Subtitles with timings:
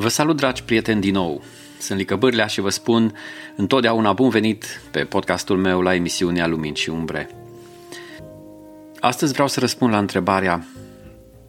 [0.00, 1.42] Vă salut, dragi prieteni, din nou.
[1.78, 3.16] Sunt Lică Bârlea și vă spun
[3.56, 7.30] întotdeauna bun venit pe podcastul meu la emisiunea Lumini și Umbre.
[9.00, 10.66] Astăzi vreau să răspund la întrebarea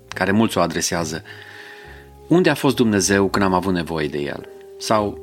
[0.07, 1.23] care mulți o adresează.
[2.27, 4.49] Unde a fost Dumnezeu când am avut nevoie de El?
[4.79, 5.19] Sau,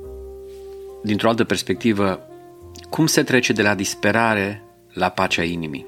[1.02, 2.28] dintr-o altă perspectivă,
[2.90, 4.62] cum se trece de la disperare
[4.92, 5.86] la pacea inimii?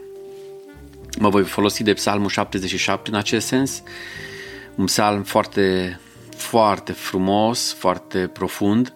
[1.18, 3.82] Mă voi folosi de Psalmul 77 în acest sens,
[4.75, 5.98] un psalm foarte
[6.39, 8.92] foarte frumos, foarte profund,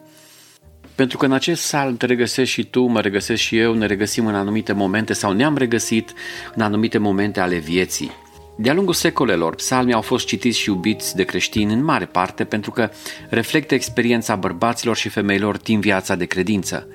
[0.95, 4.27] pentru că în acest psalm te regăsești și tu, mă regăsesc și eu, ne regăsim
[4.27, 6.13] în anumite momente sau ne-am regăsit
[6.55, 8.11] în anumite momente ale vieții.
[8.57, 12.71] De-a lungul secolelor, psalmii au fost citiți și iubiți de creștini în mare parte pentru
[12.71, 12.91] că
[13.29, 16.87] reflectă experiența bărbaților și femeilor din viața de credință.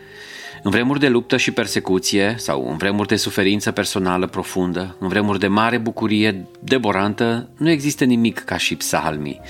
[0.64, 5.40] În vremuri de luptă și persecuție sau în vremuri de suferință personală profundă, în vremuri
[5.40, 9.42] de mare bucurie deborantă, nu există nimic ca și psalmii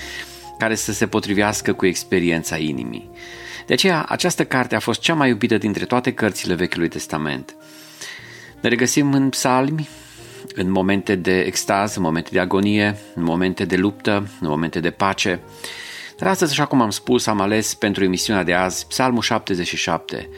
[0.58, 3.10] care să se potrivească cu experiența inimii.
[3.66, 7.54] De aceea, această carte a fost cea mai iubită dintre toate cărțile Vechiului Testament.
[8.60, 9.88] Ne regăsim în psalmi,
[10.54, 14.90] în momente de extaz, în momente de agonie, în momente de luptă, în momente de
[14.90, 15.40] pace.
[16.18, 20.28] Dar astăzi, așa cum am spus, am ales pentru emisiunea de azi Psalmul 77,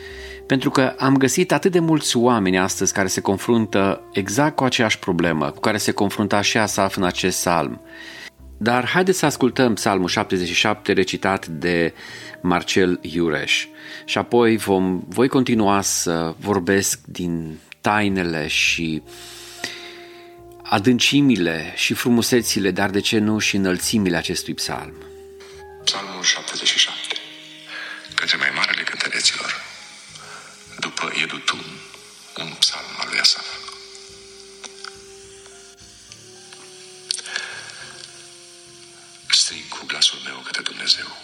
[0.46, 4.98] pentru că am găsit atât de mulți oameni astăzi care se confruntă exact cu aceeași
[4.98, 7.80] problemă, cu care se confrunta și Asaf în acest psalm.
[8.62, 11.94] Dar haideți să ascultăm Psalmul 77 recitat de
[12.40, 13.66] Marcel Iureș
[14.04, 19.02] și apoi vom, voi continua să vorbesc din tainele și
[20.62, 24.94] adâncimile și frumusețile, dar de ce nu și înălțimile acestui psalm.
[25.84, 27.16] Psalmul 77
[28.14, 29.54] Către mai marele cântăreților
[30.78, 31.64] după Edutun,
[32.38, 33.59] un psalm al lui Asaf.
[39.50, 41.16] Strig cu glasul meu către Dumnezeu.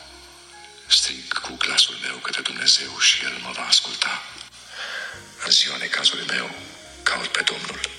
[0.86, 4.22] Strig cu glasul meu către Dumnezeu și El mă va asculta.
[5.44, 6.51] În ziua necazului meu,
[7.02, 7.95] caut pe Domnul.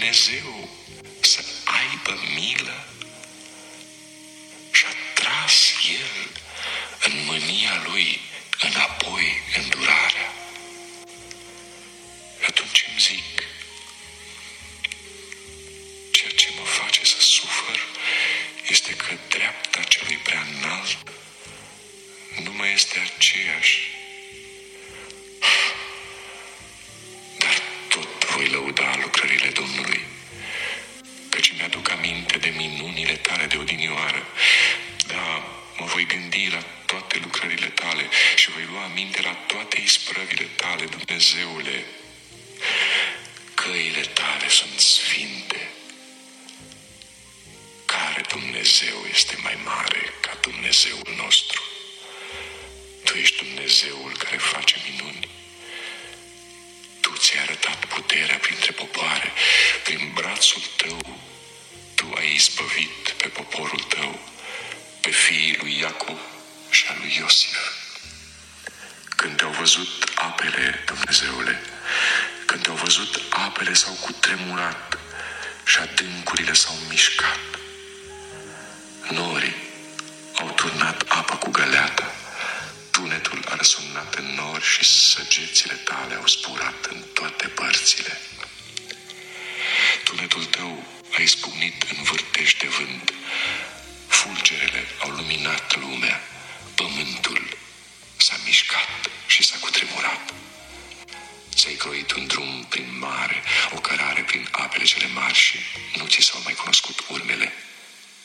[0.00, 0.68] Dumnezeu
[1.20, 2.84] să aibă milă
[4.70, 6.30] și a tras El
[7.04, 8.20] în mânia Lui
[65.00, 66.18] pe fiii lui Iacov
[66.70, 67.56] și a lui Iosif.
[69.16, 71.60] Când te-au văzut apele, Dumnezeule,
[72.46, 74.98] când te-au văzut apele s-au cutremurat
[75.64, 77.40] și adâncurile s-au mișcat.
[79.10, 79.56] Norii
[80.34, 82.14] au turnat apă cu găleata,
[82.90, 88.20] tunetul a răsunat în nori și săgețile tale au spurat în toate părțile.
[90.04, 90.84] Tunetul tău
[91.16, 93.12] a izbucnit în vârtești de vânt,
[94.20, 96.16] fulgerele au luminat lumea,
[96.74, 97.42] pământul
[98.16, 98.90] s-a mișcat
[99.26, 100.24] și s-a cutremurat.
[101.56, 103.38] Ți-ai croit un drum prin mare,
[103.76, 105.56] o cărare prin apele cele mari și
[105.98, 107.52] nu ți s-au mai cunoscut urmele.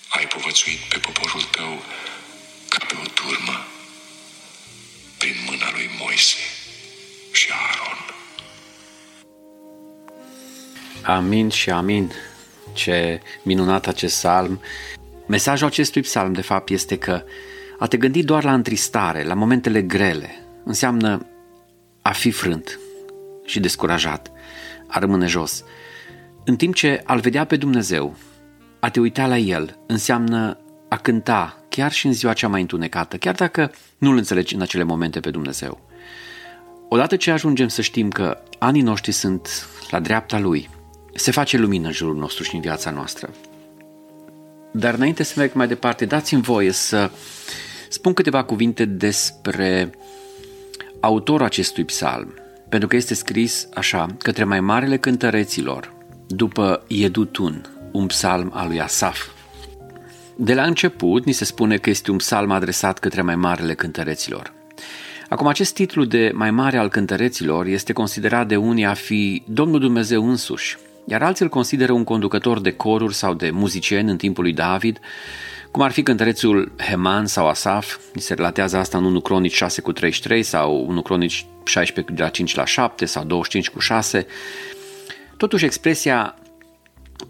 [0.07, 1.74] Ai povățuit pe poporul tău
[2.69, 3.57] ca pe o turmă
[5.18, 6.44] prin mâna lui Moise
[7.31, 8.00] și Aaron.
[11.18, 12.13] Amin și amin.
[12.74, 14.62] Ce minunat acest salm
[15.27, 17.24] Mesajul acestui psalm, de fapt, este că
[17.80, 20.30] a te gândi doar la întristare, la momentele grele,
[20.63, 21.25] înseamnă
[22.01, 22.80] a fi frânt
[23.45, 24.31] și descurajat,
[24.88, 25.63] a rămâne jos.
[26.45, 28.16] În timp ce al vedea pe Dumnezeu,
[28.80, 30.57] a te uita la El, înseamnă
[30.89, 34.83] a cânta chiar și în ziua cea mai întunecată, chiar dacă nu-L înțelegi în acele
[34.83, 35.80] momente pe Dumnezeu.
[36.89, 40.69] Odată ce ajungem să știm că anii noștri sunt la dreapta Lui,
[41.13, 43.30] se face lumină în jurul nostru și în viața noastră.
[44.77, 47.12] Dar înainte să merg mai departe, dați-mi voie să
[47.89, 49.89] spun câteva cuvinte despre
[51.00, 52.33] autorul acestui psalm,
[52.69, 55.94] pentru că este scris așa, către mai marele cântăreților,
[56.27, 59.27] după Iedutun, un psalm al lui Asaf.
[60.36, 64.54] De la început, ni se spune că este un psalm adresat către mai marele cântăreților.
[65.30, 69.80] Acum, acest titlu de mai mare al cântăreților este considerat de unii a fi Domnul
[69.80, 74.44] Dumnezeu însuși, iar alții îl consideră un conducător de coruri sau de muzicieni în timpul
[74.44, 75.00] lui David,
[75.72, 79.81] cum ar fi cântărețul Heman sau Asaf, ni se relatează asta în 1 Cronici 6
[79.81, 84.25] cu 33 sau 1 Cronici 16 de la 5 la 7 sau 25 cu 6.
[85.38, 86.36] Totuși expresia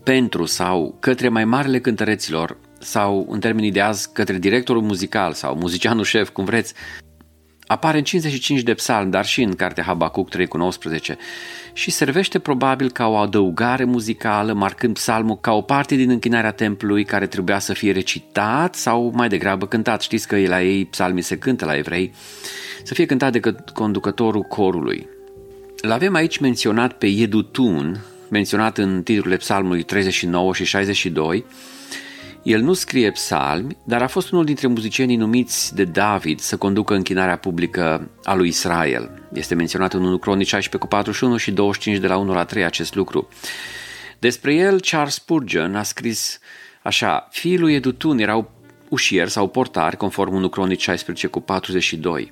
[0.04, 5.56] pentru sau către mai marele cântăreților sau în termenii de azi către directorul muzical sau
[5.56, 6.74] muzicianul șef, cum vreți,
[7.68, 11.18] apare în 55 de psalmi, dar și în cartea Habacuc 3 cu 19
[11.74, 17.06] și servește probabil ca o adăugare muzicală, marcând psalmul ca o parte din închinarea templului
[17.06, 20.02] care trebuia să fie recitat sau mai degrabă cântat.
[20.02, 22.14] Știți că la ei psalmii se cântă la evrei,
[22.84, 25.08] să fie cântat de conducătorul corului.
[25.82, 31.46] L-avem aici menționat pe Iedutun, menționat în titlurile psalmului 39 și 62,
[32.46, 36.94] el nu scrie psalmi, dar a fost unul dintre muzicienii numiți de David să conducă
[36.94, 39.22] închinarea publică a lui Israel.
[39.34, 42.64] Este menționat în 1 Cronici 16 cu 41 și 25 de la 1 la 3
[42.64, 43.28] acest lucru.
[44.20, 46.40] Despre el, Charles Spurgeon a scris
[46.82, 48.52] așa, fiii lui Edutun erau
[48.90, 52.32] ușieri sau portari, conform 1 Cronici 16 cu 42.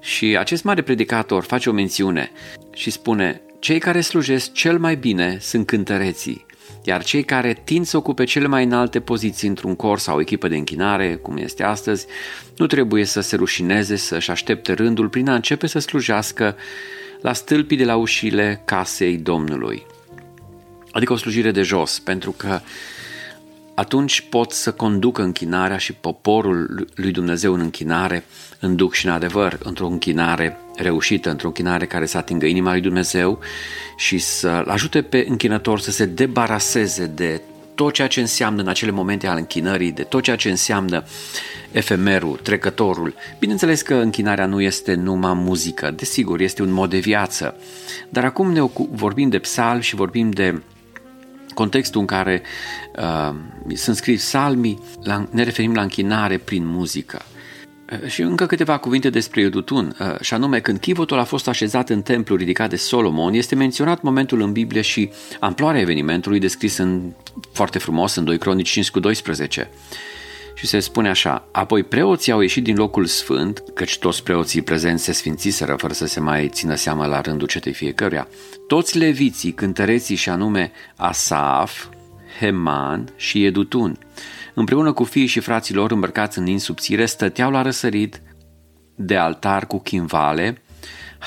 [0.00, 2.30] Și acest mare predicator face o mențiune
[2.74, 6.46] și spune, cei care slujesc cel mai bine sunt cântăreții,
[6.86, 10.48] iar cei care tind să ocupe cele mai înalte poziții într-un cor sau o echipă
[10.48, 12.06] de închinare, cum este astăzi,
[12.56, 16.56] nu trebuie să se rușineze, să-și aștepte rândul prin a începe să slujească
[17.20, 19.86] la stâlpii de la ușile casei Domnului.
[20.90, 22.60] Adică o slujire de jos, pentru că
[23.76, 28.24] atunci pot să conducă închinarea și poporul lui Dumnezeu în închinare,
[28.60, 32.80] în duc și în adevăr, într-o închinare reușită, într-o închinare care să atingă inima lui
[32.80, 33.38] Dumnezeu
[33.96, 37.40] și să-l ajute pe închinător să se debaraseze de
[37.74, 41.04] tot ceea ce înseamnă în acele momente al închinării, de tot ceea ce înseamnă
[41.72, 43.14] efemerul, trecătorul.
[43.38, 47.56] Bineînțeles că închinarea nu este numai muzică, desigur, este un mod de viață.
[48.08, 50.60] Dar acum ne vorbim de psalm și vorbim de
[51.56, 52.42] contextul în care
[52.98, 53.34] uh,
[53.74, 57.22] sunt scris psalmii, la, ne referim la închinare prin muzică.
[57.92, 61.88] Uh, și încă câteva cuvinte despre Iudutun, uh, și anume când chivotul a fost așezat
[61.88, 65.10] în templu ridicat de Solomon, este menționat momentul în Biblie și
[65.40, 67.12] amploarea evenimentului descris în,
[67.52, 69.70] foarte frumos în 2 Cronici 5 cu 12
[70.56, 75.04] și se spune așa, apoi preoții au ieșit din locul sfânt, căci toți preoții prezenți
[75.04, 78.28] se sfințiseră fără să se mai țină seama la rândul cetei fiecăruia.
[78.66, 81.86] Toți leviții, cântăreții și anume Asaf,
[82.40, 83.98] Heman și Edutun,
[84.54, 88.22] împreună cu fiii și frații lor îmbrăcați în insubțire, stăteau la răsărit
[88.94, 90.62] de altar cu chimvale,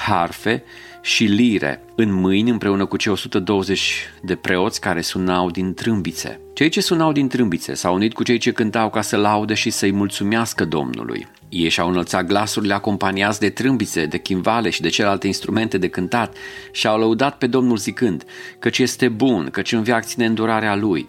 [0.05, 0.63] harfe
[1.01, 6.39] și lire în mâini împreună cu cei 120 de preoți care sunau din trâmbițe.
[6.53, 9.69] Cei ce sunau din trâmbițe s-au unit cu cei ce cântau ca să laude și
[9.69, 11.27] să-i mulțumească Domnului.
[11.49, 16.35] Ei și-au înălțat glasurile acompaniați de trâmbițe, de chimvale și de celelalte instrumente de cântat
[16.71, 18.23] și au lăudat pe Domnul zicând,
[18.59, 21.07] căci este bun, căci în viac ține îndurarea Lui.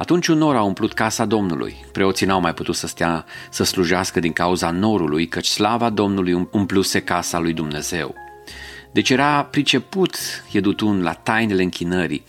[0.00, 1.84] Atunci un nor a umplut casa Domnului.
[1.92, 7.00] Preoții n-au mai putut să stea să slujească din cauza norului, căci slava Domnului umpluse
[7.00, 8.14] casa lui Dumnezeu.
[8.92, 10.16] Deci era priceput
[10.50, 12.24] Iedutun la tainele închinării.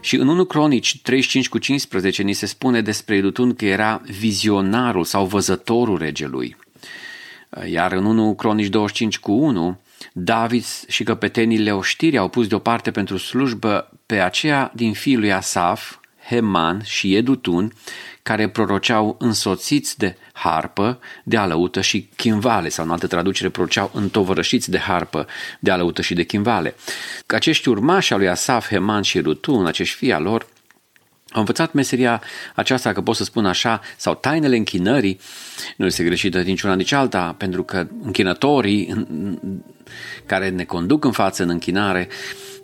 [0.00, 5.04] Și în 1 Cronici 35 cu 15 ni se spune despre Iedutun că era vizionarul
[5.04, 6.56] sau văzătorul regelui.
[7.70, 9.80] Iar în 1 Cronici 25 cu 1,
[10.12, 16.02] David și căpetenii leoștiri au pus deoparte pentru slujbă pe aceea din fiul lui Asaf,
[16.28, 17.72] Heman și Edutun,
[18.22, 24.70] care proroceau însoțiți de harpă, de alăută și chimvale, sau în altă traducere proroceau întovărășiți
[24.70, 25.26] de harpă,
[25.60, 26.74] de alăută și de chimvale.
[27.26, 30.46] Acești urmași al lui Asaf, Heman și Edutun, acești fii al lor,
[31.34, 32.22] au învățat meseria
[32.54, 35.20] aceasta, că pot să spun așa, sau tainele închinării,
[35.76, 39.06] nu este greșită nici una nici alta, pentru că închinătorii
[40.26, 42.08] care ne conduc în față în închinare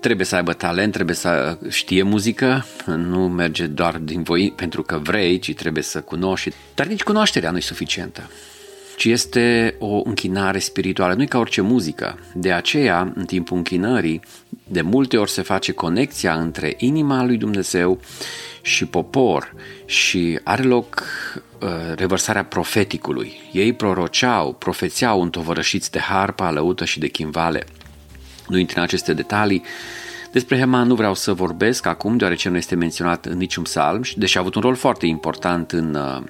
[0.00, 4.98] trebuie să aibă talent, trebuie să știe muzică, nu merge doar din voi pentru că
[4.98, 6.52] vrei, ci trebuie să cunoști.
[6.74, 8.30] Dar nici cunoașterea nu e suficientă
[9.00, 12.18] ci este o închinare spirituală, nu e ca orice muzică.
[12.34, 14.20] De aceea, în timpul închinării,
[14.64, 18.00] de multe ori se face conexia între inima lui Dumnezeu
[18.62, 19.54] și popor
[19.84, 21.02] și are loc
[21.60, 23.32] uh, revărsarea profeticului.
[23.52, 27.66] Ei proroceau, profețeau întovărășiți de harpa, lăută și de chimvale.
[28.50, 29.62] Nu intru în aceste detalii,
[30.32, 34.36] despre Heman nu vreau să vorbesc acum, deoarece nu este menționat în niciun psalm, deși
[34.36, 36.22] a avut un rol foarte important în, uh,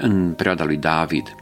[0.00, 1.34] în perioada lui David.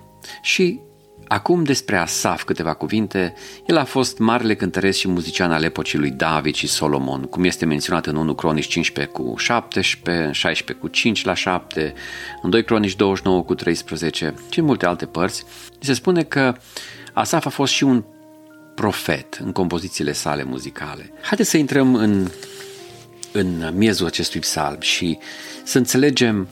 [0.42, 0.80] Și
[1.28, 3.34] acum despre Asaf câteva cuvinte.
[3.66, 7.64] El a fost marele cântăresc și muzician al epocii lui David și Solomon, cum este
[7.64, 11.94] menționat în 1 Cronici 15 cu 17, în 16 cu 5 la 7,
[12.42, 15.44] în 2 Cronici 29 cu 13 și în multe alte părți.
[15.78, 16.54] Se spune că
[17.12, 18.04] Asaf a fost și un
[18.78, 21.12] profet în compozițiile sale muzicale.
[21.20, 22.28] Haideți să intrăm în,
[23.32, 25.18] în miezul acestui psalm și
[25.64, 26.48] să înțelegem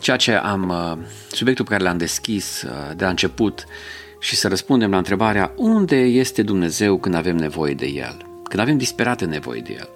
[0.00, 3.64] ceea ce am, uh, subiectul pe care l-am deschis uh, de la început
[4.20, 8.78] și să răspundem la întrebarea unde este Dumnezeu când avem nevoie de El, când avem
[8.78, 9.88] disperată nevoie de El.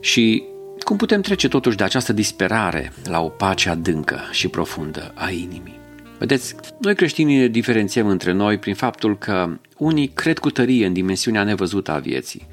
[0.00, 0.44] Și
[0.78, 5.75] cum putem trece totuși de această disperare la o pace adâncă și profundă a inimii?
[6.18, 11.42] Vedeți, noi creștinii diferențiem între noi prin faptul că unii cred cu tărie în dimensiunea
[11.42, 12.46] nevăzută a vieții.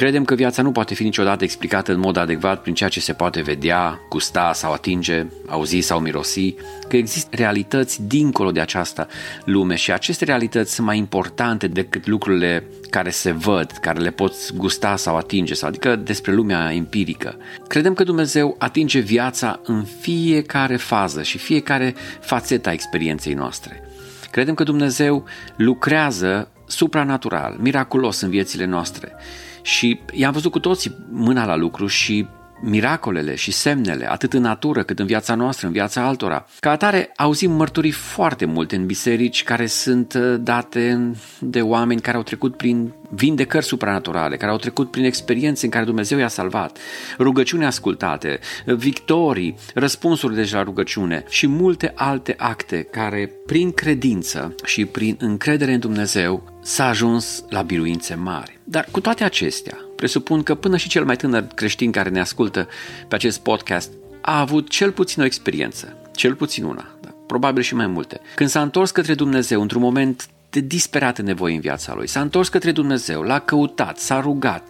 [0.00, 3.12] Credem că viața nu poate fi niciodată explicată în mod adecvat prin ceea ce se
[3.12, 6.54] poate vedea, gusta sau atinge, auzi sau mirosi,
[6.88, 9.08] că există realități dincolo de această
[9.44, 14.54] lume și aceste realități sunt mai importante decât lucrurile care se văd, care le poți
[14.56, 17.36] gusta sau atinge, sau adică despre lumea empirică.
[17.68, 23.82] Credem că Dumnezeu atinge viața în fiecare fază și fiecare fațetă a experienței noastre.
[24.30, 25.24] Credem că Dumnezeu
[25.56, 29.14] lucrează supranatural, miraculos în viețile noastre.
[29.62, 32.26] Și i-am văzut cu toții mâna la lucru și
[32.60, 36.46] miracolele și semnele, atât în natură cât în viața noastră, în viața altora.
[36.58, 42.16] Ca atare, auzim mărturii foarte multe în biserici care sunt uh, date de oameni care
[42.16, 46.78] au trecut prin vindecări supranaturale, care au trecut prin experiențe în care Dumnezeu i-a salvat,
[47.18, 54.84] rugăciuni ascultate, victorii, răspunsuri deja la rugăciune și multe alte acte care, prin credință și
[54.84, 58.59] prin încredere în Dumnezeu, s-a ajuns la biruințe mari.
[58.70, 62.68] Dar cu toate acestea, presupun că până și cel mai tânăr creștin care ne ascultă
[63.08, 67.74] pe acest podcast a avut cel puțin o experiență, cel puțin una, da, probabil și
[67.74, 68.20] mai multe.
[68.34, 72.48] Când s-a întors către Dumnezeu într-un moment de disperată nevoie în viața lui, s-a întors
[72.48, 74.66] către Dumnezeu, l-a căutat, s-a rugat,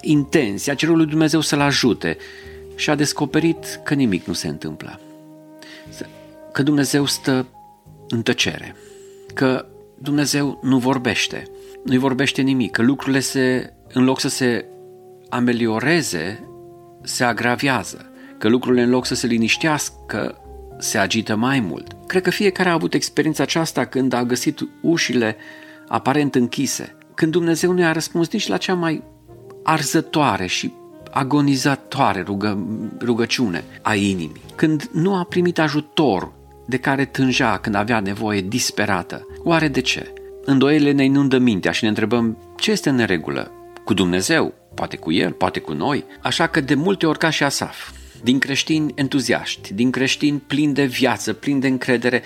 [0.00, 2.16] intens, a cerut lui Dumnezeu să-l ajute
[2.74, 5.00] și a descoperit că nimic nu se întâmplă.
[6.52, 7.46] Că Dumnezeu stă
[8.08, 8.76] în tăcere,
[9.34, 9.66] că
[9.98, 11.50] Dumnezeu nu vorbește,
[11.84, 14.64] nu-i vorbește nimic, că lucrurile se, în loc să se
[15.28, 16.48] amelioreze,
[17.02, 20.36] se agravează, că lucrurile în loc să se liniștească,
[20.78, 21.96] se agită mai mult.
[22.06, 25.36] Cred că fiecare a avut experiența aceasta când a găsit ușile
[25.88, 29.02] aparent închise, când Dumnezeu nu i-a răspuns nici la cea mai
[29.62, 30.72] arzătoare și
[31.10, 32.66] agonizatoare rugă,
[33.00, 36.32] rugăciune a inimii, când nu a primit ajutor
[36.66, 39.26] de care tângea când avea nevoie disperată.
[39.42, 40.12] Oare de ce?
[40.44, 43.50] Îndoielile ne inundă mintea și ne întrebăm ce este în neregulă?
[43.84, 44.54] Cu Dumnezeu?
[44.74, 45.32] Poate cu El?
[45.32, 46.04] Poate cu noi?
[46.20, 47.90] Așa că de multe ori ca și Asaf,
[48.22, 52.22] din creștini entuziaști, din creștini plini de viață, plini de încredere,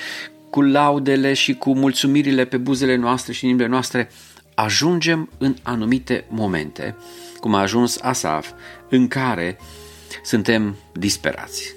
[0.51, 4.11] cu laudele și cu mulțumirile pe buzele noastre și inimile noastre,
[4.55, 6.97] ajungem în anumite momente,
[7.41, 8.51] cum a ajuns Asaf,
[8.89, 9.59] în care
[10.23, 11.75] suntem disperați.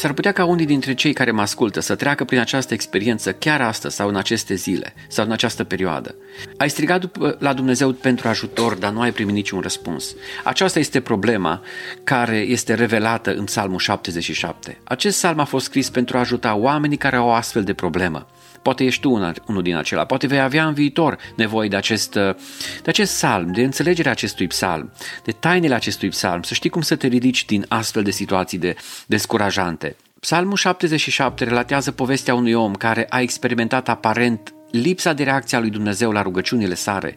[0.00, 3.60] S-ar putea ca unii dintre cei care mă ascultă să treacă prin această experiență chiar
[3.60, 6.14] astăzi sau în aceste zile sau în această perioadă.
[6.56, 10.14] Ai strigat la Dumnezeu pentru ajutor, dar nu ai primit niciun răspuns.
[10.44, 11.62] Aceasta este problema
[12.04, 14.80] care este revelată în Psalmul 77.
[14.84, 18.26] Acest psalm a fost scris pentru a ajuta oamenii care au o astfel de problemă.
[18.62, 19.10] Poate ești tu
[19.46, 23.62] unul din acela, poate vei avea în viitor nevoie de acest, de acest psalm, de
[23.62, 24.92] înțelegerea acestui psalm,
[25.24, 28.76] de tainele acestui psalm, să știi cum să te ridici din astfel de situații de
[29.06, 29.96] descurajante.
[30.20, 35.70] Psalmul 77 relatează povestea unui om care a experimentat aparent lipsa de reacție a lui
[35.70, 37.16] Dumnezeu la rugăciunile sare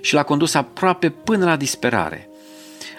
[0.00, 2.28] și l-a condus aproape până la disperare.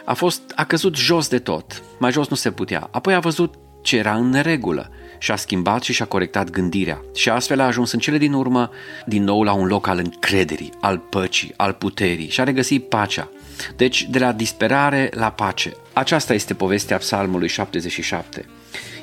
[0.05, 2.87] A, fost, a căzut jos de tot, mai jos nu se putea.
[2.91, 7.59] Apoi a văzut ce era în neregulă și-a schimbat și și-a corectat gândirea și astfel
[7.59, 8.69] a ajuns în cele din urmă
[9.05, 13.29] din nou la un loc al încrederii, al păcii, al puterii și a regăsit pacea.
[13.75, 15.73] Deci de la disperare la pace.
[15.93, 18.45] Aceasta este povestea psalmului 77.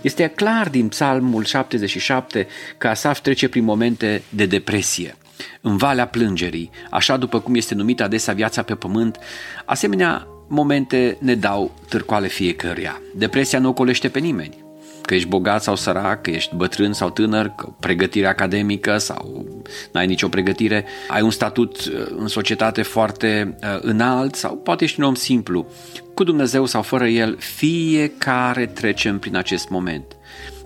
[0.01, 2.47] Este clar din psalmul 77
[2.79, 5.17] că Asaf trece prin momente de depresie.
[5.61, 9.19] în valea plângerii, așa după cum este numită adesea viața pe pământ,
[9.65, 13.01] asemenea momente ne dau târcoale fiecăruia.
[13.15, 14.64] Depresia nu ocolește pe nimeni.
[15.07, 19.47] Că ești bogat sau sărac, că ești bătrân sau tânăr, că pregătire academică sau
[19.93, 25.01] n-ai nicio pregătire, ai un statut uh, în societate foarte uh, înalt sau poate ești
[25.01, 25.67] un om simplu.
[26.15, 30.05] Cu Dumnezeu sau fără El, fiecare trecem prin acest moment.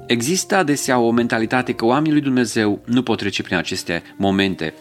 [0.07, 4.75] Există adesea o mentalitate că oamenii lui Dumnezeu nu pot trece prin aceste momente.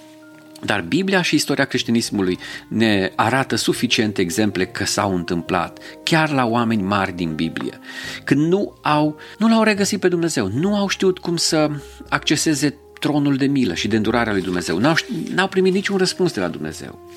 [0.64, 2.38] Dar Biblia și istoria creștinismului
[2.68, 7.80] ne arată suficiente exemple că s-au întâmplat, chiar la oameni mari din Biblie,
[8.24, 11.70] când nu au, nu l-au regăsit pe Dumnezeu, nu au știut cum să
[12.10, 14.96] acceseze tronul de milă și de îndurarea lui Dumnezeu, n-au,
[15.34, 17.12] n-au primit niciun răspuns de la Dumnezeu.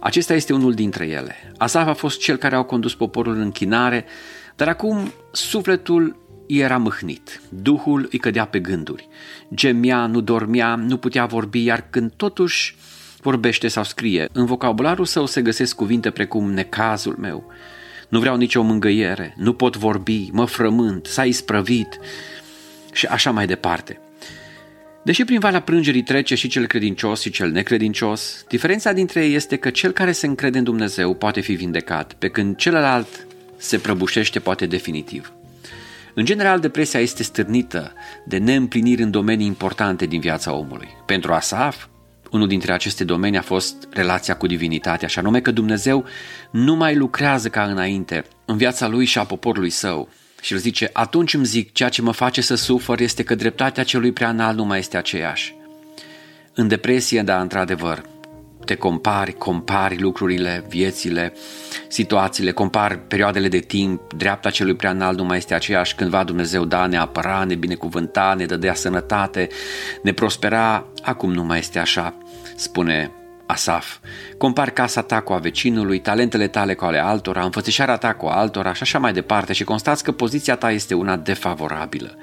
[0.00, 1.52] Acesta este unul dintre ele.
[1.56, 4.04] Asaf a fost cel care a condus poporul în închinare,
[4.56, 6.21] dar acum sufletul
[6.60, 9.08] era mâhnit, duhul îi cădea pe gânduri,
[9.54, 12.76] gemea, nu dormea, nu putea vorbi, iar când totuși
[13.20, 17.52] vorbește sau scrie, în vocabularul său se găsesc cuvinte precum necazul meu,
[18.08, 21.98] nu vreau nicio mângăiere, nu pot vorbi, mă frământ, s-a isprăvit
[22.92, 24.00] și așa mai departe.
[25.04, 29.56] Deși prin valea plângerii trece și cel credincios și cel necredincios, diferența dintre ei este
[29.56, 34.38] că cel care se încrede în Dumnezeu poate fi vindecat, pe când celălalt se prăbușește
[34.38, 35.32] poate definitiv.
[36.14, 37.92] În general, depresia este stârnită
[38.24, 40.88] de neîmpliniri în domenii importante din viața omului.
[41.06, 41.86] Pentru Asaf,
[42.30, 46.04] unul dintre aceste domenii a fost relația cu divinitatea, așa nume că Dumnezeu
[46.50, 50.08] nu mai lucrează ca înainte în viața lui și a poporului său.
[50.40, 53.84] Și el zice, atunci îmi zic, ceea ce mă face să sufăr este că dreptatea
[53.84, 55.54] celui prea înalt nu mai este aceeași.
[56.54, 58.02] În depresie, da, într-adevăr,
[58.64, 61.32] te compari, compari lucrurile, viețile,
[61.88, 66.64] situațiile, compari perioadele de timp, dreapta celui prea înalt nu mai este aceeași, cândva Dumnezeu
[66.64, 69.48] da, ne apăra, ne binecuvânta, ne dădea sănătate,
[70.02, 72.14] ne prospera, acum nu mai este așa,
[72.56, 73.10] spune
[73.46, 73.98] Asaf.
[74.38, 78.72] Compari casa ta cu a vecinului, talentele tale cu ale altora, înfățișarea ta cu altora
[78.72, 82.16] și așa mai departe și constați că poziția ta este una defavorabilă.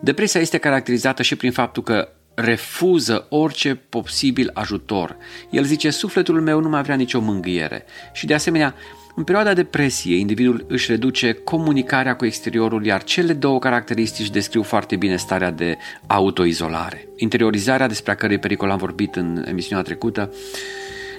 [0.00, 5.16] Depresia este caracterizată și prin faptul că refuză orice posibil ajutor.
[5.50, 7.84] El zice, sufletul meu nu mai vrea nicio mângâiere.
[8.12, 8.74] Și de asemenea,
[9.14, 14.96] în perioada depresiei, individul își reduce comunicarea cu exteriorul, iar cele două caracteristici descriu foarte
[14.96, 17.08] bine starea de autoizolare.
[17.16, 20.32] Interiorizarea, despre care pericol am vorbit în emisiunea trecută,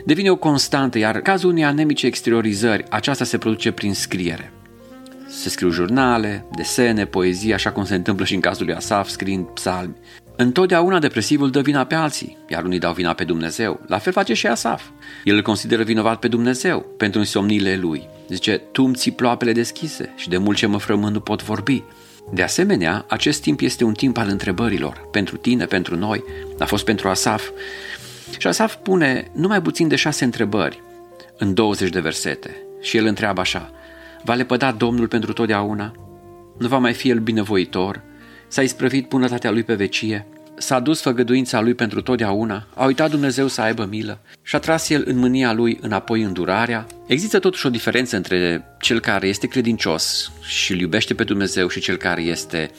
[0.05, 4.51] devine o constantă, iar în cazul unei anemice exteriorizări, aceasta se produce prin scriere.
[5.27, 9.45] Se scriu jurnale, desene, poezii, așa cum se întâmplă și în cazul lui Asaf, scriind
[9.45, 9.95] psalmi.
[10.39, 13.79] Întotdeauna depresivul dă vina pe alții, iar unii dau vina pe Dumnezeu.
[13.87, 14.83] La fel face și Asaf.
[15.23, 18.07] El îl consideră vinovat pe Dumnezeu pentru insomniile lui.
[18.27, 21.83] Zice, tu îmi ții ploapele deschise și de mult ce mă frământ nu pot vorbi.
[22.33, 25.07] De asemenea, acest timp este un timp al întrebărilor.
[25.11, 26.23] Pentru tine, pentru noi,
[26.59, 27.49] a fost pentru Asaf.
[28.37, 30.81] Și Asaf pune numai puțin de șase întrebări
[31.37, 32.55] în 20 de versete.
[32.81, 33.71] Și el întreabă așa,
[34.23, 35.93] va lepăda Domnul pentru totdeauna?
[36.57, 38.01] Nu va mai fi el binevoitor?
[38.47, 40.25] S-a isprăvit bunătatea lui pe vecie,
[40.57, 44.89] s-a dus făgăduința lui pentru totdeauna, a uitat Dumnezeu să aibă milă și a tras
[44.89, 46.85] el în mânia lui înapoi îndurarea.
[47.07, 51.79] Există totuși o diferență între cel care este credincios și îl iubește pe Dumnezeu și
[51.79, 52.71] cel care este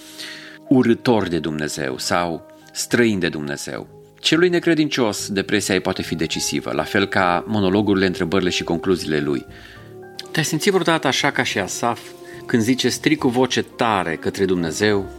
[0.68, 3.96] urător de Dumnezeu sau străin de Dumnezeu.
[4.20, 9.46] Celui necredincios, depresia ei poate fi decisivă, la fel ca monologurile, întrebările și concluziile lui.
[10.30, 12.00] Te-ai simțit vreodată așa ca și Asaf,
[12.46, 15.17] când zice stric cu voce tare către Dumnezeu,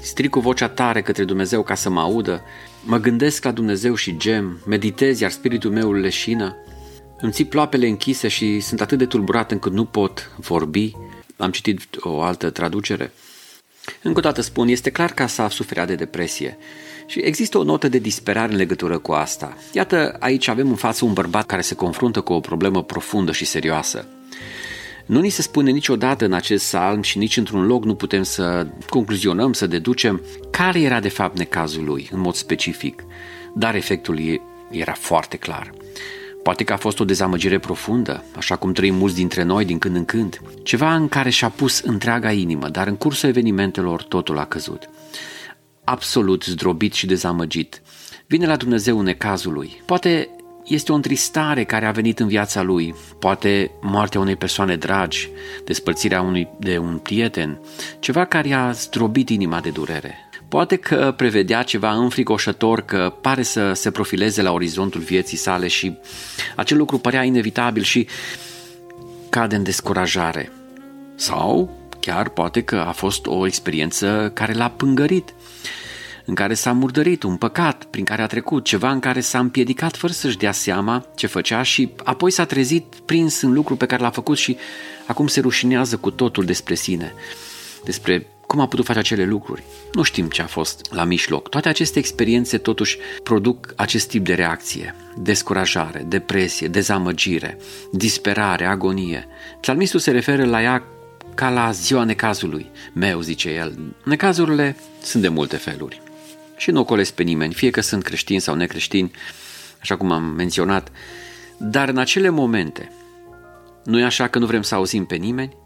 [0.00, 2.42] Strig cu vocea tare către Dumnezeu ca să mă audă,
[2.84, 6.56] mă gândesc la Dumnezeu și gem, meditez, iar spiritul meu leșină.
[7.18, 10.92] Îmi ții ploapele închise și sunt atât de tulburat încât nu pot vorbi.
[11.36, 13.12] Am citit o altă traducere.
[14.02, 16.58] Încă o dată spun, este clar că s-a suferat de depresie.
[17.06, 19.56] Și există o notă de disperare în legătură cu asta.
[19.72, 23.44] Iată, aici avem în față un bărbat care se confruntă cu o problemă profundă și
[23.44, 24.06] serioasă.
[25.06, 28.66] Nu ni se spune niciodată în acest salm și nici într-un loc nu putem să
[28.88, 33.04] concluzionăm, să deducem care era de fapt necazul lui în mod specific,
[33.54, 35.72] dar efectul era foarte clar.
[36.42, 39.96] Poate că a fost o dezamăgire profundă, așa cum trăim mulți dintre noi din când
[39.96, 44.44] în când, ceva în care și-a pus întreaga inimă, dar în cursul evenimentelor totul a
[44.44, 44.88] căzut.
[45.84, 47.82] Absolut zdrobit și dezamăgit.
[48.26, 49.82] Vine la Dumnezeu în necazul lui.
[49.84, 50.28] Poate
[50.64, 55.30] este o întristare care a venit în viața lui, poate moartea unei persoane dragi,
[55.64, 57.60] despărțirea unui, de un prieten,
[57.98, 60.16] ceva care i-a zdrobit inima de durere.
[60.48, 65.98] Poate că prevedea ceva înfricoșător că pare să se profileze la orizontul vieții sale și
[66.56, 68.06] acel lucru părea inevitabil și
[69.28, 70.52] cade în descurajare.
[71.14, 75.34] Sau chiar poate că a fost o experiență care l-a pângărit.
[76.24, 79.96] În care s-a murdărit, un păcat prin care a trecut, ceva în care s-a împiedicat
[79.96, 84.02] fără să-și dea seama ce făcea și apoi s-a trezit prins în lucru pe care
[84.02, 84.56] l-a făcut și
[85.06, 87.14] acum se rușinează cu totul despre sine,
[87.84, 89.62] despre cum a putut face acele lucruri.
[89.92, 91.48] Nu știm ce a fost la mijloc.
[91.48, 94.94] Toate aceste experiențe totuși produc acest tip de reacție.
[95.16, 97.58] Descurajare, depresie, dezamăgire,
[97.92, 99.26] disperare, agonie.
[99.60, 100.84] Psalmistul se referă la ea
[101.34, 103.94] ca la ziua necazului meu, zice el.
[104.04, 106.02] Necazurile sunt de multe feluri.
[106.62, 109.10] Și nu ocolesc pe nimeni, fie că sunt creștini sau necreștini,
[109.80, 110.92] așa cum am menționat,
[111.56, 112.92] dar în acele momente,
[113.84, 115.56] nu e așa că nu vrem să auzim pe nimeni?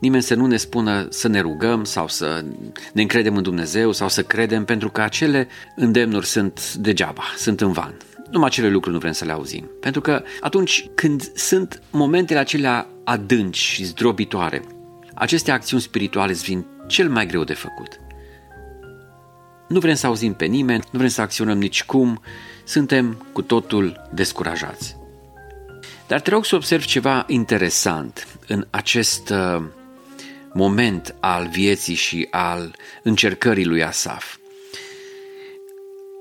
[0.00, 2.44] Nimeni să nu ne spună să ne rugăm sau să
[2.92, 7.72] ne încredem în Dumnezeu sau să credem, pentru că acele îndemnuri sunt degeaba, sunt în
[7.72, 7.96] van.
[8.30, 9.70] Numai acele lucruri nu vrem să le auzim.
[9.80, 14.62] Pentru că atunci când sunt momentele acelea adânci și zdrobitoare,
[15.14, 18.00] aceste acțiuni spirituale îți vin cel mai greu de făcut.
[19.68, 22.22] Nu vrem să auzim pe nimeni, nu vrem să acționăm nici cum,
[22.64, 24.96] suntem cu totul descurajați.
[26.06, 29.62] Dar te rog să observi ceva interesant în acest uh,
[30.52, 34.36] moment al vieții și al încercării lui Asaf.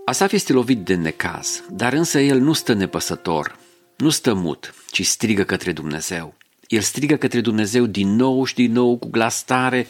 [0.06, 3.58] Asaf este lovit de necaz, dar însă el nu stă nepăsător,
[3.98, 6.34] nu stă mut, ci strigă către Dumnezeu.
[6.68, 9.88] El strigă către Dumnezeu din nou și din nou cu glas tare,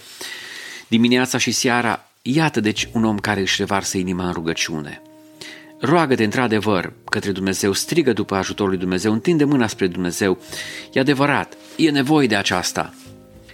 [0.88, 2.07] dimineața și seara.
[2.33, 5.01] Iată deci un om care își revarsă inima în rugăciune.
[5.79, 10.37] Roagă-te într-adevăr către Dumnezeu, strigă după ajutorul lui Dumnezeu, întinde mâna spre Dumnezeu.
[10.93, 12.93] E adevărat, e nevoie de aceasta.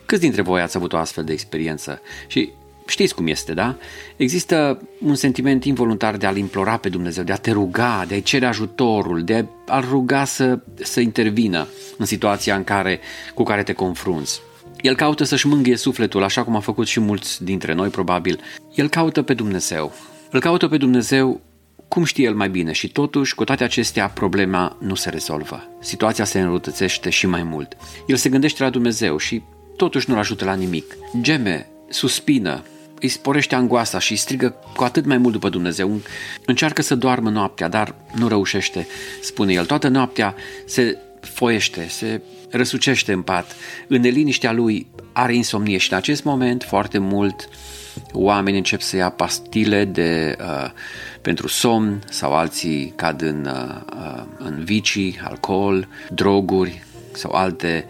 [0.05, 2.01] Câți dintre voi ați avut o astfel de experiență?
[2.27, 2.49] Și
[2.87, 3.75] știți cum este, da?
[4.15, 8.21] Există un sentiment involuntar de a-L implora pe Dumnezeu, de a te ruga, de a-i
[8.21, 12.99] cere ajutorul, de a-L ruga să, să intervină în situația în care,
[13.33, 14.41] cu care te confrunți.
[14.83, 18.39] El caută să-și mângâie sufletul, așa cum a făcut și mulți dintre noi, probabil.
[18.75, 19.93] El caută pe Dumnezeu.
[20.31, 21.41] Îl caută pe Dumnezeu
[21.87, 25.67] cum știe el mai bine și totuși, cu toate acestea, problema nu se rezolvă.
[25.79, 27.77] Situația se înrăutățește și mai mult.
[28.07, 29.41] El se gândește la Dumnezeu și
[29.75, 30.95] totuși nu-l ajută la nimic.
[31.21, 32.63] Geme, suspină,
[32.99, 36.01] îi sporește angoasa și strigă cu atât mai mult după Dumnezeu.
[36.45, 38.87] Încearcă să doarmă noaptea, dar nu reușește,
[39.21, 39.65] spune el.
[39.65, 43.55] Toată noaptea se foiește, se răsucește în pat.
[43.87, 47.49] În neliniștea lui are insomnie și în acest moment foarte mult
[48.11, 50.69] oamenii încep să ia pastile de, uh,
[51.21, 57.85] pentru somn sau alții cad în, uh, uh în vicii, alcool, droguri sau alte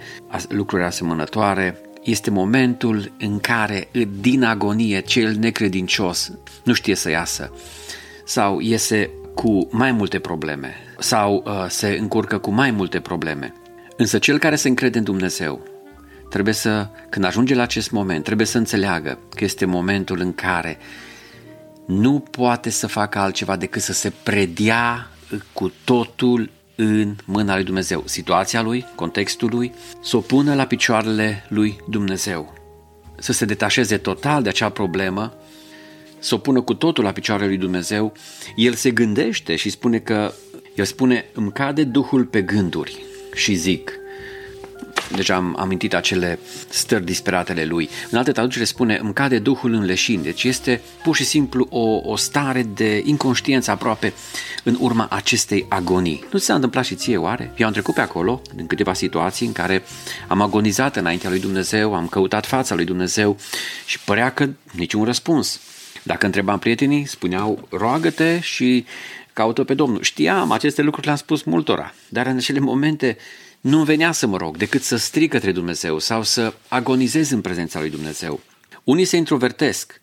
[0.47, 3.87] lucruri asemănătoare este momentul în care
[4.19, 6.31] din agonie cel necredincios
[6.63, 7.51] nu știe să iasă
[8.25, 13.53] sau iese cu mai multe probleme sau uh, se încurcă cu mai multe probleme.
[13.97, 15.61] Însă cel care se încrede în Dumnezeu
[16.29, 20.77] trebuie să, când ajunge la acest moment, trebuie să înțeleagă că este momentul în care
[21.87, 25.09] nu poate să facă altceva decât să se predea
[25.53, 31.45] cu totul în mâna lui Dumnezeu, situația lui, contextul lui, să o pună la picioarele
[31.49, 32.53] lui Dumnezeu,
[33.19, 35.33] să se detașeze total de acea problemă,
[36.19, 38.13] să o pună cu totul la picioarele lui Dumnezeu,
[38.55, 40.33] el se gândește și spune că,
[40.75, 43.91] el spune, îmi cade Duhul pe gânduri și zic,
[45.15, 47.89] deja am amintit acele stări disperatele lui.
[48.09, 52.11] În alte traducere spune, îmi cade Duhul în leșin, deci este pur și simplu o,
[52.11, 54.13] o stare de inconștiență aproape
[54.63, 56.23] în urma acestei agonii.
[56.31, 57.53] Nu ți s-a întâmplat și ție, oare?
[57.57, 59.83] Eu am trecut pe acolo, în câteva situații în care
[60.27, 63.37] am agonizat înaintea lui Dumnezeu, am căutat fața lui Dumnezeu
[63.85, 65.59] și părea că niciun răspuns.
[66.03, 68.85] Dacă întrebam prietenii, spuneau, roagă-te și
[69.33, 70.01] caută pe Domnul.
[70.01, 73.17] Știam, aceste lucruri le-am spus multora, dar în acele momente
[73.61, 77.79] nu venea să mă rog decât să strig către Dumnezeu sau să agonizez în prezența
[77.79, 78.39] lui Dumnezeu.
[78.83, 79.99] Unii se introvertesc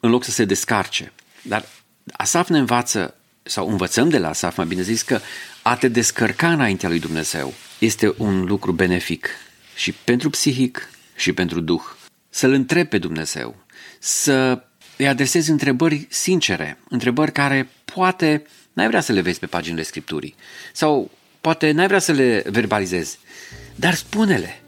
[0.00, 1.64] în loc să se descarce, dar
[2.12, 5.20] Asaf ne învață, sau învățăm de la Asaf, mai bine zis, că
[5.62, 9.28] a te descărca înaintea lui Dumnezeu este un lucru benefic
[9.74, 11.82] și pentru psihic și pentru duh.
[12.30, 13.56] Să-L întrebi pe Dumnezeu,
[13.98, 14.64] să
[14.96, 20.34] îi adresezi întrebări sincere, întrebări care poate n-ai vrea să le vezi pe paginile Scripturii.
[20.72, 21.10] Sau
[21.42, 23.18] Poate n-ai vrea să le verbalizezi,
[23.74, 24.60] dar spune-le,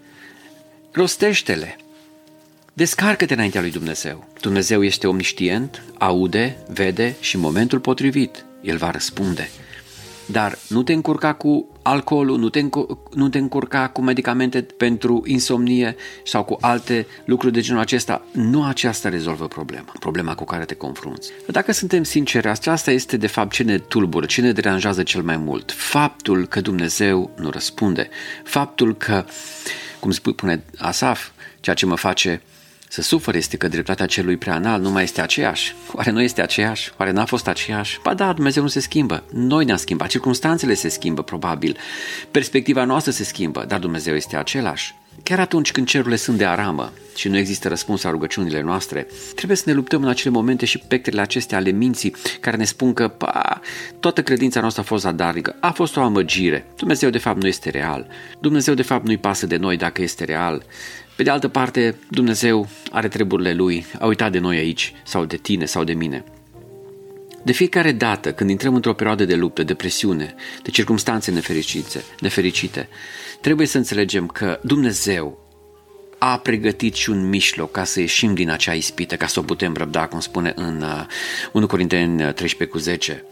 [0.93, 1.77] rostește-le,
[2.73, 4.29] descarcă-te înaintea lui Dumnezeu.
[4.41, 8.45] Dumnezeu este omniștient, aude, vede și în momentul potrivit.
[8.63, 9.51] El va răspunde.
[10.27, 12.65] Dar nu te încurca cu alcoolul, nu te,
[13.15, 18.25] nu te încurca cu medicamente pentru insomnie sau cu alte lucruri de genul acesta.
[18.33, 21.31] Nu aceasta rezolvă problema, problema cu care te confrunți.
[21.47, 25.37] Dacă suntem sinceri, aceasta este de fapt ce ne tulbură, ce ne deranjează cel mai
[25.37, 25.73] mult.
[25.73, 28.09] Faptul că Dumnezeu nu răspunde.
[28.45, 29.25] Faptul că,
[30.01, 31.29] cum spune Asaf,
[31.61, 32.43] ceea ce mă face
[32.95, 35.75] să sufăr este că dreptatea celui prea înalt nu mai este aceeași.
[35.93, 36.93] Oare nu este aceeași?
[36.99, 38.01] Oare n-a fost aceeași?
[38.03, 39.25] Ba da, Dumnezeu nu se schimbă.
[39.33, 41.77] Noi ne-am schimbat, circunstanțele se schimbă probabil,
[42.31, 44.95] perspectiva noastră se schimbă, dar Dumnezeu este același.
[45.23, 49.57] Chiar atunci când cerurile sunt de aramă și nu există răspuns la rugăciunile noastre, trebuie
[49.57, 53.09] să ne luptăm în acele momente și pectele acestea ale minții care ne spun că
[53.09, 53.61] pa,
[54.01, 56.67] toată credința noastră a fost zadarnică, a fost o amăgire.
[56.77, 58.07] Dumnezeu de fapt nu este real.
[58.41, 60.65] Dumnezeu de fapt nu-i pasă de noi dacă este real.
[61.17, 65.37] Pe de altă parte, Dumnezeu are treburile Lui, a uitat de noi aici, sau de
[65.37, 66.25] tine, sau de mine.
[67.43, 72.89] De fiecare dată când intrăm într-o perioadă de luptă, de presiune, de circunstanțe nefericite, nefericite,
[73.41, 75.39] trebuie să înțelegem că Dumnezeu
[76.19, 79.75] a pregătit și un mijloc ca să ieșim din acea ispită, ca să o putem
[79.75, 80.85] răbda, cum spune în
[81.53, 83.25] 1 uh, Corinteni 13 cu 10.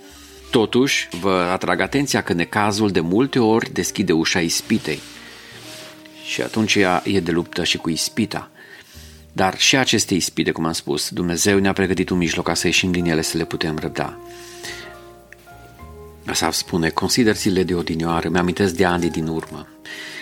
[0.50, 5.00] Totuși, vă atrag atenția că necazul de multe ori deschide ușa ispitei
[6.24, 8.50] și atunci ea e de luptă și cu ispita.
[9.32, 12.90] Dar și aceste ispite, cum am spus, Dumnezeu ne-a pregătit un mijloc ca să ieșim
[12.90, 14.18] din ele să le putem răbda.
[16.26, 19.66] Asaf spune, consider zilele de odinioară, mi-amintesc de ani din urmă.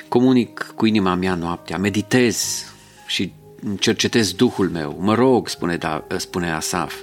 [0.08, 2.64] Comunic cu inima mea noaptea, meditez
[3.06, 3.32] și
[3.78, 6.94] cercetez Duhul meu, mă rog, spune, da, spune Asaf.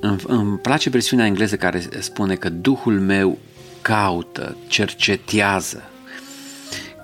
[0.00, 3.38] Îmi, îmi place versiunea engleză care spune că Duhul meu
[3.82, 5.90] caută, cercetează,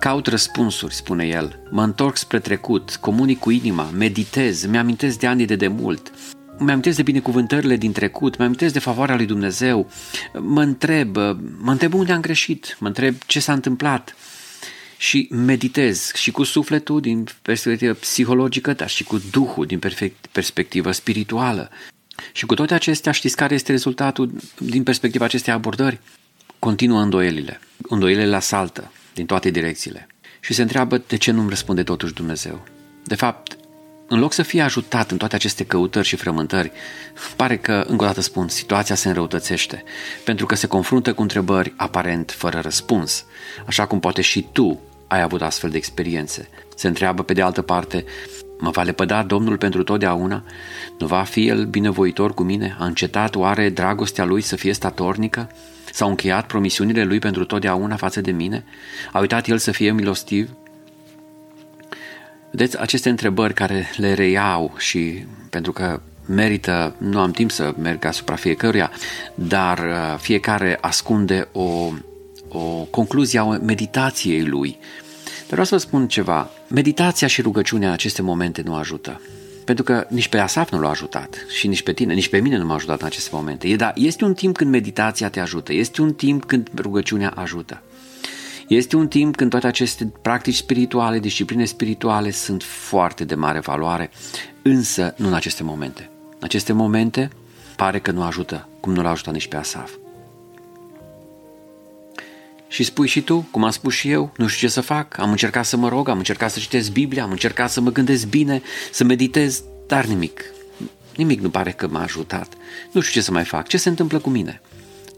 [0.03, 1.61] Caut răspunsuri, spune el.
[1.71, 6.13] Mă întorc spre trecut, comunic cu inima, meditez, mi-amintesc de ani de demult.
[6.59, 9.91] Mi-amintesc de binecuvântările din trecut, mi-amintesc de favoarea lui Dumnezeu.
[10.39, 11.17] Mă întreb,
[11.59, 14.17] mă întreb unde am greșit, mă întreb ce s-a întâmplat.
[14.97, 19.81] Și meditez și cu sufletul din perspectivă psihologică, dar și cu Duhul din
[20.33, 21.71] perspectivă spirituală.
[22.33, 26.01] Și cu toate acestea, știți care este rezultatul din perspectiva acestei abordări?
[26.59, 27.61] Continuă îndoielile.
[27.89, 30.07] Îndoielile la saltă din toate direcțiile.
[30.41, 32.65] Și se întreabă de ce nu-mi răspunde totuși Dumnezeu.
[33.05, 33.57] De fapt,
[34.07, 36.73] în loc să fie ajutat în toate aceste căutări și frământări,
[37.37, 39.83] pare că, încă o dată spun, situația se înrăutățește,
[40.25, 43.25] pentru că se confruntă cu întrebări aparent fără răspuns,
[43.67, 46.49] așa cum poate și tu ai avut astfel de experiențe.
[46.77, 48.05] Se întreabă pe de altă parte,
[48.63, 50.45] mă va lepăda Domnul pentru totdeauna?
[50.99, 52.77] Nu va fi El binevoitor cu mine?
[52.79, 55.51] A încetat oare dragostea Lui să fie statornică?
[55.93, 58.65] S-au încheiat promisiunile lui pentru totdeauna față de mine?
[59.13, 60.51] A uitat el să fie milostiv?
[62.51, 68.05] Vedeți, aceste întrebări care le reiau și pentru că merită, nu am timp să merg
[68.05, 68.91] asupra fiecăruia,
[69.35, 71.93] dar uh, fiecare ascunde o,
[72.49, 74.79] o concluzie a meditației lui.
[75.53, 76.51] Dar vreau să vă spun ceva.
[76.69, 79.21] Meditația și rugăciunea în aceste momente nu ajută.
[79.65, 82.57] Pentru că nici pe Asaf nu l-a ajutat și nici pe tine, nici pe mine
[82.57, 83.69] nu m-a ajutat în aceste momente.
[83.69, 87.83] E, da, este un timp când meditația te ajută, este un timp când rugăciunea ajută.
[88.69, 94.11] Este un timp când toate aceste practici spirituale, discipline spirituale sunt foarte de mare valoare,
[94.63, 96.11] însă nu în aceste momente.
[96.31, 97.31] În aceste momente
[97.77, 99.91] pare că nu ajută, cum nu l-a ajutat nici pe Asaf.
[102.73, 105.31] Și spui și tu, cum am spus și eu, nu știu ce să fac, am
[105.31, 108.63] încercat să mă rog, am încercat să citesc Biblia, am încercat să mă gândesc bine,
[108.93, 110.45] să meditez, dar nimic.
[111.17, 112.53] Nimic nu pare că m-a ajutat.
[112.93, 114.61] Nu știu ce să mai fac, ce se întâmplă cu mine.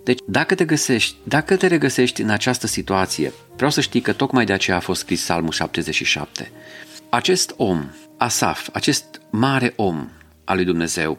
[0.05, 4.45] Deci, dacă te găsești, dacă te regăsești în această situație, vreau să știi că tocmai
[4.45, 6.51] de aceea a fost scris Psalmul 77.
[7.09, 10.09] Acest om, Asaf, acest mare om
[10.45, 11.19] al lui Dumnezeu,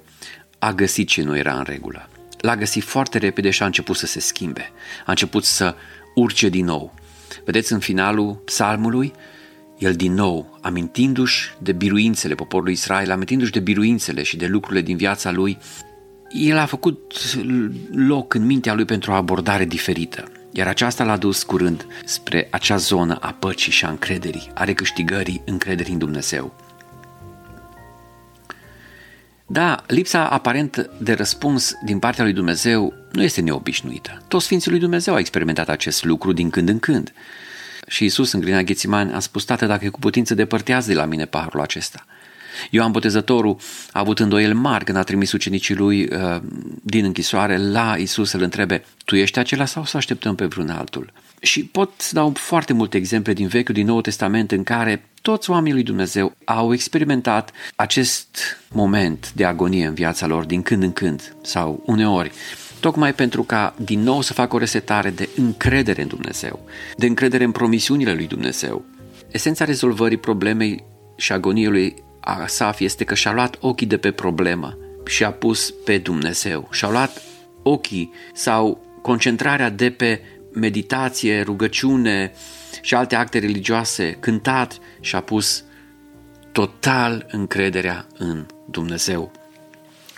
[0.59, 2.09] a găsit ce nu era în regulă.
[2.37, 4.71] L-a găsit foarte repede și a început să se schimbe.
[5.05, 5.75] A început să
[6.15, 6.93] urce din nou.
[7.45, 9.13] Vedeți în finalul psalmului,
[9.77, 14.97] el din nou, amintindu-și de biruințele poporului Israel, amintindu-și de biruințele și de lucrurile din
[14.97, 15.57] viața lui,
[16.29, 17.13] el a făcut
[17.91, 20.31] loc în mintea lui pentru o abordare diferită.
[20.51, 25.41] Iar aceasta l-a dus curând spre acea zonă a păcii și a încrederii, a recâștigării
[25.45, 26.55] încrederii în Dumnezeu.
[29.47, 34.21] Da, lipsa aparent de răspuns din partea lui Dumnezeu nu este neobișnuită.
[34.27, 37.13] Toți Sfinții lui Dumnezeu au experimentat acest lucru din când în când.
[37.87, 41.05] Și Isus în grina Ghețimani a spus, Tată, dacă e cu putință, depărtează de la
[41.05, 42.05] mine paharul acesta.
[42.69, 43.57] Ioan Botezătorul
[43.91, 46.41] a avut îndoiel mari când a trimis ucenicii lui uh,
[46.81, 51.11] din închisoare la Isus să-l întrebe, tu ești acela sau să așteptăm pe vreun altul?
[51.41, 55.49] Și pot să dau foarte multe exemple din Vechiul, din Noul Testament în care toți
[55.49, 58.37] oamenii lui Dumnezeu au experimentat acest
[58.71, 62.31] moment de agonie în viața lor din când în când sau uneori
[62.79, 66.65] tocmai pentru ca din nou să facă o resetare de încredere în Dumnezeu,
[66.97, 68.85] de încredere în promisiunile lui Dumnezeu.
[69.31, 70.83] Esența rezolvării problemei
[71.17, 75.73] și agoniei lui Asaf este că și-a luat ochii de pe problemă și a pus
[75.85, 76.67] pe Dumnezeu.
[76.71, 77.21] Și-a luat
[77.63, 80.21] ochii sau concentrarea de pe
[80.53, 82.33] meditație, rugăciune
[82.81, 85.63] și alte acte religioase, cântat și a pus
[86.51, 89.31] total încrederea în Dumnezeu.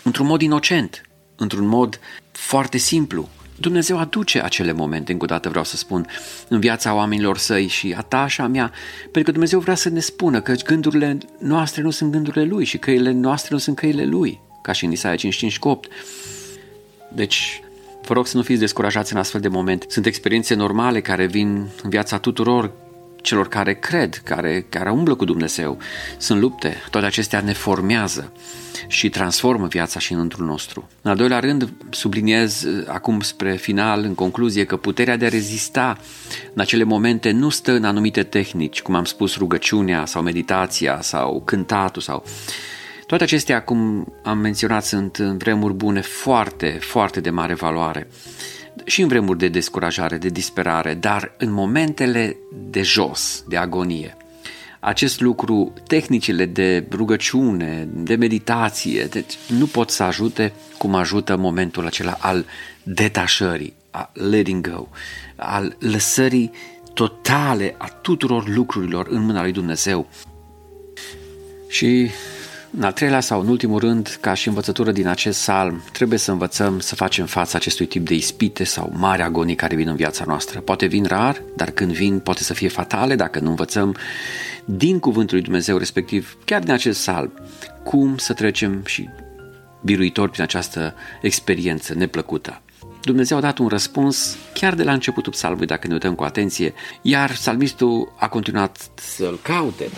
[0.02, 1.02] Într-un mod inocent,
[1.36, 2.00] într-un mod
[2.32, 3.28] foarte simplu.
[3.60, 6.06] Dumnezeu aduce acele momente, încă o dată vreau să spun,
[6.48, 9.88] în viața oamenilor săi și a ta și a mea, pentru că Dumnezeu vrea să
[9.88, 14.04] ne spună că gândurile noastre nu sunt gândurile Lui și căile noastre nu sunt căile
[14.04, 15.90] Lui, ca și în Isaia 55 8.
[17.14, 17.62] Deci,
[18.06, 19.86] vă rog să nu fiți descurajați în astfel de momente.
[19.88, 22.72] Sunt experiențe normale care vin în viața tuturor
[23.28, 25.78] celor care cred, care, care umblă cu Dumnezeu.
[26.18, 28.32] Sunt lupte, toate acestea ne formează
[28.86, 30.88] și transformă viața și înăuntru nostru.
[31.02, 35.28] În al doilea rând, subliniez uh, acum spre final, în concluzie, că puterea de a
[35.28, 35.96] rezista
[36.54, 41.42] în acele momente nu stă în anumite tehnici, cum am spus, rugăciunea sau meditația sau
[41.44, 42.24] cântatul sau...
[43.06, 48.08] Toate acestea, cum am menționat, sunt în vremuri bune foarte, foarte de mare valoare
[48.84, 52.36] și în vremuri de descurajare, de disperare, dar în momentele
[52.70, 54.16] de jos, de agonie.
[54.80, 61.86] Acest lucru, tehnicile de rugăciune, de meditație, deci nu pot să ajute cum ajută momentul
[61.86, 62.46] acela al
[62.82, 64.88] detașării, a letting go,
[65.36, 66.50] al lăsării
[66.94, 70.08] totale a tuturor lucrurilor în mâna lui Dumnezeu.
[71.68, 72.10] Și
[72.70, 76.30] în al treilea sau în ultimul rând, ca și învățătură din acest salm, trebuie să
[76.30, 80.24] învățăm să facem față acestui tip de ispite sau mari agonii care vin în viața
[80.26, 80.60] noastră.
[80.60, 83.96] Poate vin rar, dar când vin poate să fie fatale dacă nu învățăm
[84.64, 87.32] din cuvântul lui Dumnezeu, respectiv chiar din acest salm,
[87.84, 89.08] cum să trecem și
[89.82, 92.60] biruitor prin această experiență neplăcută.
[93.02, 96.74] Dumnezeu a dat un răspuns chiar de la începutul psalmului, dacă ne uităm cu atenție,
[97.02, 99.88] iar psalmistul a continuat să-l caute.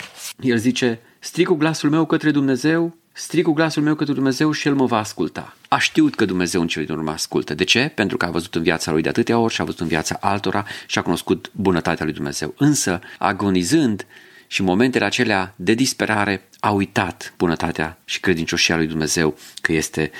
[0.40, 4.68] El zice, Strig cu glasul meu către Dumnezeu, strig cu glasul meu către Dumnezeu și
[4.68, 5.56] El mă va asculta.
[5.68, 7.54] A știut că Dumnezeu în cele din urmă ascultă.
[7.54, 7.92] De ce?
[7.94, 10.16] Pentru că a văzut în viața lui de atâtea ori și a văzut în viața
[10.20, 12.54] altora și a cunoscut bunătatea lui Dumnezeu.
[12.59, 14.06] Însă, agonizând
[14.46, 20.11] și momentele acelea de disperare, a uitat bunătatea și credincioșia lui Dumnezeu că este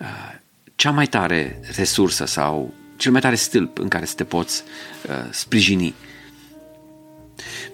[0.00, 0.06] uh,
[0.74, 4.62] cea mai tare resursă sau cel mai tare stâlp în care să te poți
[5.08, 5.94] uh, sprijini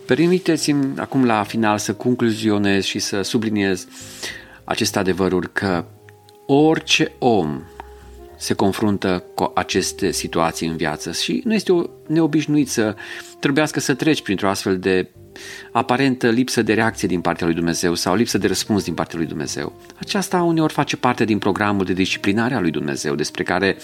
[0.07, 3.87] Permiteți-mi acum la final să concluzionez și să subliniez
[4.65, 5.85] aceste adevăruri că
[6.47, 7.63] orice om
[8.37, 12.95] se confruntă cu aceste situații în viață și nu este o neobișnuit să
[13.41, 15.11] trebuiască să treci printr-o astfel de
[15.73, 19.27] aparentă lipsă de reacție din partea lui Dumnezeu sau lipsă de răspuns din partea lui
[19.27, 19.81] Dumnezeu.
[19.99, 23.77] Aceasta uneori face parte din programul de disciplinare a lui Dumnezeu despre care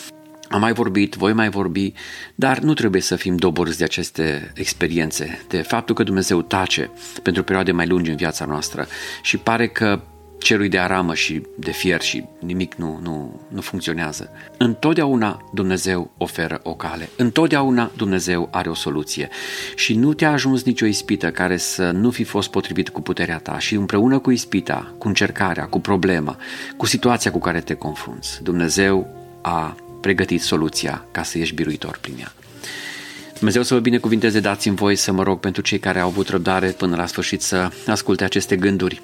[0.52, 1.92] am mai vorbit, voi mai vorbi,
[2.34, 6.90] dar nu trebuie să fim doborâți de aceste experiențe, de faptul că Dumnezeu tace
[7.22, 8.86] pentru perioade mai lungi în viața noastră
[9.22, 10.00] și pare că
[10.38, 14.30] cerul de aramă și de fier și nimic nu, nu, nu funcționează.
[14.56, 17.08] Întotdeauna Dumnezeu oferă o cale.
[17.16, 19.28] Întotdeauna Dumnezeu are o soluție.
[19.74, 23.58] Și nu te-a ajuns nicio ispită care să nu fi fost potrivit cu puterea ta
[23.58, 26.36] și împreună cu ispita, cu încercarea, cu problema,
[26.76, 32.14] cu situația cu care te confrunți, Dumnezeu a pregătit soluția ca să ieși biruitor prin
[32.18, 32.32] ea.
[33.34, 36.68] Dumnezeu să vă binecuvinteze, dați-mi voi să mă rog pentru cei care au avut răbdare
[36.68, 39.02] până la sfârșit să asculte aceste gânduri.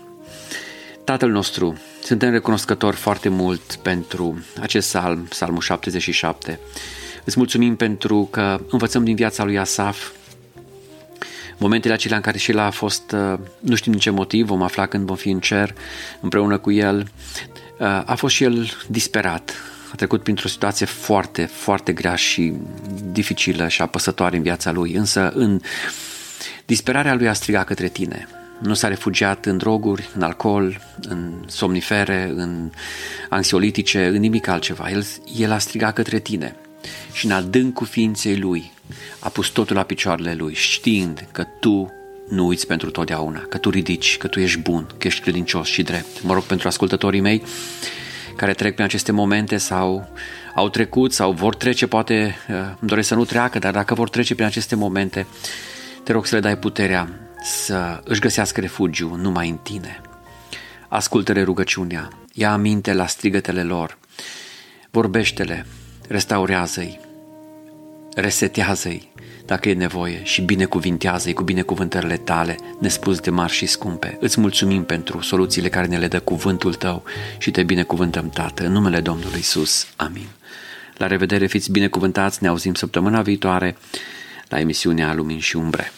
[1.05, 6.61] Tatăl nostru, suntem recunoscători foarte mult pentru acest psalm, psalmul 77.
[7.25, 10.11] Îți mulțumim pentru că învățăm din viața lui Asaf
[11.59, 14.63] momentele acelea în care și el a fost, uh, nu știm din ce motiv, vom
[14.63, 15.75] afla când vom fi în cer
[16.21, 17.09] împreună cu el,
[17.79, 19.55] uh, a fost și el disperat,
[19.93, 22.53] a trecut printr-o situație foarte, foarte grea și
[23.13, 25.61] dificilă și apăsătoare în viața lui, însă în
[26.65, 28.29] disperarea lui a strigat către tine.
[28.63, 32.71] Nu s-a refugiat în droguri, în alcool, în somnifere, în
[33.29, 34.91] anxiolitice, în nimic altceva.
[34.91, 36.57] El, el a strigat către tine
[37.13, 38.73] și în adâncul ființei lui
[39.19, 41.93] a pus totul la picioarele lui, știind că tu
[42.29, 45.83] nu uiți pentru totdeauna, că tu ridici, că tu ești bun, că ești credincios și
[45.83, 46.23] drept.
[46.23, 47.43] Mă rog pentru ascultătorii mei
[48.39, 50.09] care trec prin aceste momente sau
[50.55, 54.09] au trecut sau vor trece, poate uh, îmi doresc să nu treacă, dar dacă vor
[54.09, 55.27] trece prin aceste momente,
[56.05, 57.09] te rog să le dai puterea
[57.43, 60.01] să își găsească refugiu numai în tine.
[60.89, 63.99] Ascultă-le rugăciunea, ia aminte la strigătele lor,
[64.91, 65.67] vorbește-le,
[66.09, 67.01] restaurează-i,
[68.15, 69.08] resetează-i,
[69.49, 74.17] dacă e nevoie și binecuvintează-i cu binecuvântările tale, nespus de mari și scumpe.
[74.21, 77.03] Îți mulțumim pentru soluțiile care ne le dă cuvântul tău
[77.39, 79.87] și te binecuvântăm, Tată, în numele Domnului Isus.
[79.97, 80.29] Amin.
[80.97, 83.77] La revedere, fiți binecuvântați, ne auzim săptămâna viitoare
[84.49, 85.93] la emisiunea Lumini și Umbre.